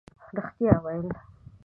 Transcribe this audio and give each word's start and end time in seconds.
رښتیا 0.37 0.73
ویل 0.83 1.07